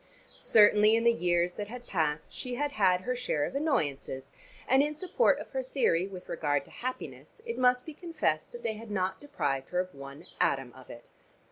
[0.35, 4.31] Certainly in the years that had passed she had had her share of annoyances,
[4.67, 8.63] and in support of her theory with regard to happiness it must be confessed that
[8.63, 11.09] they had not deprived her of one atom of it.